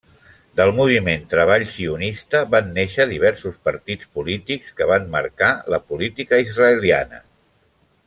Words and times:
Del 0.59 0.71
moviment 0.77 1.27
Treball 1.33 1.65
sionista 1.73 2.41
van 2.57 2.73
néixer 2.79 3.07
diversos 3.13 3.61
partits 3.69 4.11
polítics 4.19 4.75
que 4.81 4.91
van 4.95 5.09
marcar 5.19 5.55
la 5.75 5.85
política 5.93 6.45
israeliana. 6.51 7.27